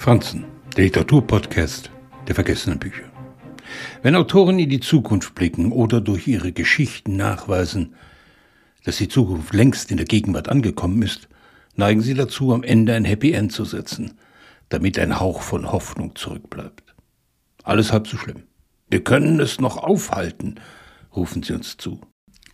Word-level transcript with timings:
Franzen, 0.00 0.46
der 0.78 0.84
Literaturpodcast 0.84 1.90
der 2.26 2.34
vergessenen 2.34 2.78
Bücher. 2.78 3.04
Wenn 4.00 4.16
Autoren 4.16 4.58
in 4.58 4.70
die 4.70 4.80
Zukunft 4.80 5.34
blicken 5.34 5.72
oder 5.72 6.00
durch 6.00 6.26
ihre 6.26 6.52
Geschichten 6.52 7.16
nachweisen, 7.16 7.94
dass 8.82 8.96
die 8.96 9.08
Zukunft 9.08 9.52
längst 9.52 9.90
in 9.90 9.98
der 9.98 10.06
Gegenwart 10.06 10.48
angekommen 10.48 11.02
ist, 11.02 11.28
neigen 11.76 12.00
sie 12.00 12.14
dazu, 12.14 12.54
am 12.54 12.62
Ende 12.62 12.94
ein 12.94 13.04
Happy 13.04 13.32
End 13.32 13.52
zu 13.52 13.66
setzen, 13.66 14.18
damit 14.70 14.98
ein 14.98 15.20
Hauch 15.20 15.42
von 15.42 15.70
Hoffnung 15.70 16.16
zurückbleibt. 16.16 16.94
Alles 17.62 17.92
halb 17.92 18.08
so 18.08 18.16
schlimm. 18.16 18.44
Wir 18.88 19.04
können 19.04 19.38
es 19.38 19.60
noch 19.60 19.76
aufhalten, 19.76 20.60
rufen 21.14 21.42
sie 21.42 21.52
uns 21.52 21.76
zu. 21.76 22.00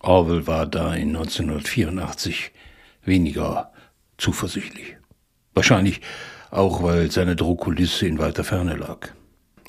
Orwell 0.00 0.48
war 0.48 0.66
da 0.66 0.94
in 0.94 1.14
1984 1.14 2.50
weniger 3.04 3.72
zuversichtlich. 4.18 4.96
Wahrscheinlich 5.54 6.00
auch 6.50 6.82
weil 6.82 7.10
seine 7.10 7.36
Drohkulisse 7.36 8.06
in 8.06 8.18
weiter 8.18 8.44
Ferne 8.44 8.76
lag. 8.76 9.08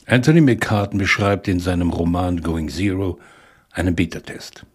Anthony 0.06 0.42
McCartan 0.42 1.00
beschreibt 1.00 1.48
in 1.48 1.60
seinem 1.60 1.90
Roman 1.90 2.42
Going 2.42 2.70
Zero 2.70 3.20
einen 3.72 3.96
Beta-Test. 3.96 4.66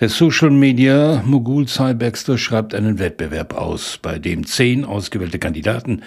Der 0.00 0.08
Social 0.08 0.50
Media 0.50 1.22
Mogul 1.26 1.66
Cy 1.66 1.92
Baxter 1.92 2.38
schreibt 2.38 2.72
einen 2.72 3.00
Wettbewerb 3.00 3.52
aus, 3.54 3.98
bei 4.00 4.20
dem 4.20 4.46
zehn 4.46 4.84
ausgewählte 4.84 5.40
Kandidaten 5.40 6.02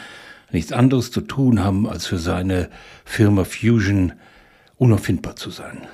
nichts 0.52 0.72
anderes 0.72 1.12
zu 1.12 1.20
tun 1.20 1.62
haben, 1.62 1.90
als 1.90 2.06
für 2.06 2.18
seine 2.18 2.70
Firma 3.04 3.44
Fusion 3.44 4.14
unauffindbar 4.78 5.36
zu 5.36 5.50
sein. 5.50 5.88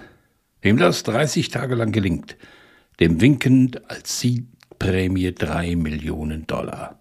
Wem 0.61 0.77
das 0.77 1.01
30 1.03 1.49
Tage 1.49 1.73
lang 1.73 1.91
gelingt, 1.91 2.37
dem 2.99 3.19
winkend 3.19 3.89
als 3.89 4.19
Siegprämie 4.19 5.33
drei 5.33 5.75
Millionen 5.75 6.45
Dollar. 6.45 6.99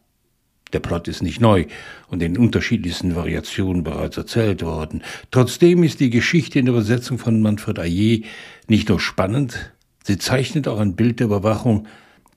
Der 0.72 0.80
Plot 0.80 1.06
ist 1.06 1.22
nicht 1.22 1.40
neu 1.40 1.66
und 2.08 2.22
in 2.22 2.36
unterschiedlichsten 2.36 3.14
Variationen 3.14 3.84
bereits 3.84 4.16
erzählt 4.16 4.62
worden. 4.62 5.02
Trotzdem 5.30 5.82
ist 5.84 6.00
die 6.00 6.10
Geschichte 6.10 6.58
in 6.58 6.66
der 6.66 6.74
Übersetzung 6.74 7.18
von 7.18 7.40
Manfred 7.40 7.78
Ayer 7.78 8.20
nicht 8.66 8.88
nur 8.88 8.98
spannend, 8.98 9.72
sie 10.04 10.18
zeichnet 10.18 10.66
auch 10.66 10.80
ein 10.80 10.96
Bild 10.96 11.20
der 11.20 11.26
Überwachung, 11.26 11.86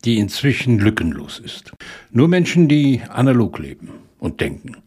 die 0.06 0.18
inzwischen 0.18 0.80
lückenlos 0.80 1.40
ist. 1.40 1.72
Nur 2.12 2.28
Menschen, 2.28 2.68
die 2.68 3.02
analog 3.10 3.60
leben 3.60 3.90
und 4.20 4.42
denken, 4.42 4.78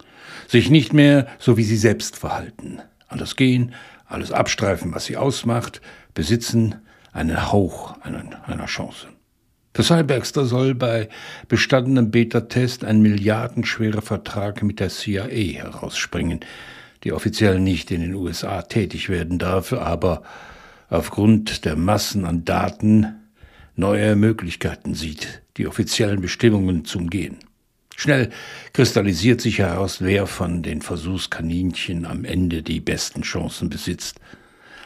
sich 0.46 0.70
nicht 0.70 0.92
mehr 0.92 1.26
so 1.38 1.56
wie 1.56 1.64
sie 1.64 1.76
selbst 1.76 2.16
verhalten, 2.16 2.80
anders 3.08 3.36
gehen, 3.36 3.74
alles 4.06 4.30
abstreifen, 4.30 4.94
was 4.94 5.06
sie 5.06 5.16
ausmacht, 5.16 5.80
besitzen 6.14 6.76
einen 7.12 7.50
Hauch 7.50 8.00
einer, 8.02 8.24
einer 8.46 8.66
Chance. 8.66 9.08
Cy 9.80 10.02
Baxter 10.02 10.44
soll 10.44 10.74
bei 10.74 11.08
bestandenem 11.48 12.10
Beta-Test 12.10 12.84
ein 12.84 13.00
milliardenschwerer 13.00 14.02
Vertrag 14.02 14.62
mit 14.62 14.80
der 14.80 14.90
CIA 14.90 15.62
herausspringen, 15.62 16.40
die 17.04 17.12
offiziell 17.12 17.58
nicht 17.58 17.90
in 17.90 18.02
den 18.02 18.14
USA 18.14 18.62
tätig 18.62 19.08
werden 19.08 19.38
darf, 19.38 19.72
aber 19.72 20.22
aufgrund 20.90 21.64
der 21.64 21.76
Massen 21.76 22.26
an 22.26 22.44
Daten 22.44 23.14
neue 23.74 24.14
Möglichkeiten 24.14 24.94
sieht, 24.94 25.42
die 25.56 25.66
offiziellen 25.66 26.20
Bestimmungen 26.20 26.84
zu 26.84 26.98
umgehen. 26.98 27.38
Schnell 27.96 28.30
kristallisiert 28.72 29.40
sich 29.40 29.58
heraus, 29.58 29.98
wer 30.00 30.26
von 30.26 30.62
den 30.62 30.82
Versuchskaninchen 30.82 32.04
am 32.04 32.24
Ende 32.24 32.62
die 32.62 32.80
besten 32.80 33.22
Chancen 33.22 33.70
besitzt. 33.70 34.20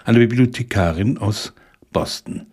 Eine 0.04 0.20
Bibliothekarin 0.20 1.18
aus 1.18 1.52
Boston, 1.92 2.46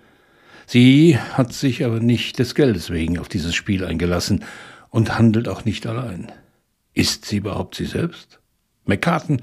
Sie 0.66 1.18
hat 1.18 1.54
sich 1.54 1.84
aber 1.86 2.00
nicht 2.00 2.40
des 2.40 2.56
Geldes 2.56 2.90
wegen 2.90 3.20
auf 3.20 3.30
dieses 3.30 3.56
Spiel 3.56 3.86
eingelassen 3.86 4.44
und 4.90 5.18
handelt 5.18 5.48
auch 5.48 5.66
nicht 5.66 5.88
allein. 5.88 6.32
Ist 6.94 7.26
sie 7.26 7.38
überhaupt 7.38 7.76
sie 7.76 7.86
selbst? 7.86 8.40
McCartan 8.86 9.42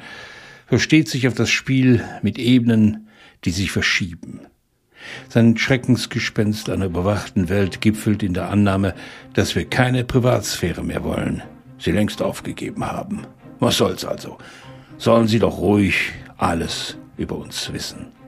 versteht 0.66 1.08
sich 1.08 1.26
auf 1.26 1.34
das 1.34 1.50
Spiel 1.50 2.04
mit 2.22 2.38
Ebenen, 2.38 3.08
die 3.44 3.50
sich 3.50 3.72
verschieben. 3.72 4.40
Sein 5.28 5.56
Schreckensgespenst 5.56 6.68
einer 6.70 6.84
überwachten 6.86 7.48
Welt 7.48 7.80
gipfelt 7.80 8.22
in 8.22 8.34
der 8.34 8.50
Annahme, 8.50 8.94
dass 9.32 9.54
wir 9.56 9.64
keine 9.64 10.04
Privatsphäre 10.04 10.84
mehr 10.84 11.02
wollen, 11.04 11.42
sie 11.78 11.90
längst 11.90 12.22
aufgegeben 12.22 12.84
haben. 12.84 13.26
Was 13.58 13.78
soll's 13.78 14.04
also? 14.04 14.38
Sollen 14.98 15.26
sie 15.26 15.38
doch 15.38 15.58
ruhig 15.58 16.12
alles 16.36 16.96
über 17.16 17.36
uns 17.36 17.72
wissen. 17.72 18.19